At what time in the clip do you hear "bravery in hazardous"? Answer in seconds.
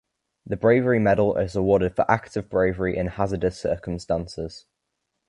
2.49-3.59